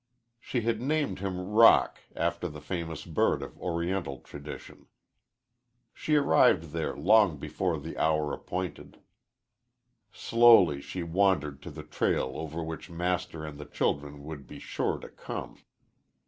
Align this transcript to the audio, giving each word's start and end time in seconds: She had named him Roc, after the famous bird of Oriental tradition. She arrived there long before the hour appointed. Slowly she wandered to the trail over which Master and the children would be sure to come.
She 0.39 0.61
had 0.61 0.81
named 0.81 1.19
him 1.19 1.39
Roc, 1.51 1.99
after 2.15 2.49
the 2.49 2.59
famous 2.59 3.05
bird 3.05 3.43
of 3.43 3.55
Oriental 3.59 4.17
tradition. 4.17 4.87
She 5.93 6.15
arrived 6.15 6.71
there 6.71 6.95
long 6.97 7.37
before 7.37 7.77
the 7.79 7.95
hour 7.99 8.33
appointed. 8.33 8.97
Slowly 10.11 10.81
she 10.81 11.03
wandered 11.03 11.61
to 11.61 11.69
the 11.69 11.83
trail 11.83 12.31
over 12.33 12.63
which 12.63 12.89
Master 12.89 13.45
and 13.45 13.59
the 13.59 13.65
children 13.65 14.23
would 14.23 14.47
be 14.47 14.57
sure 14.57 14.97
to 14.97 15.07
come. 15.07 15.59